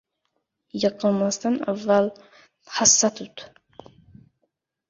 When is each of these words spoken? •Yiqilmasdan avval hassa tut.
•Yiqilmasdan 0.83 1.59
avval 1.73 2.09
hassa 2.79 3.13
tut. 3.21 3.45